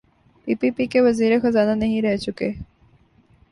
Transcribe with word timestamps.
پی 0.47 0.53
P 0.55 0.69
P 0.75 0.85
کے 0.91 0.99
وزیر 1.01 1.31
خزانہ 1.43 1.75
نہیں 1.79 2.01
رہ 2.01 2.15
چکے؟ 2.17 2.49